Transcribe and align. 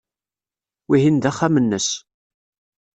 Wihin 0.89 1.17
d 1.23 1.25
axxam-nnes. 1.31 1.87